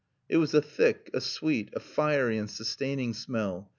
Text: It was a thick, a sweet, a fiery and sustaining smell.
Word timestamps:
It 0.27 0.37
was 0.37 0.55
a 0.55 0.63
thick, 0.63 1.11
a 1.13 1.21
sweet, 1.21 1.69
a 1.75 1.79
fiery 1.79 2.39
and 2.39 2.49
sustaining 2.49 3.13
smell. 3.13 3.69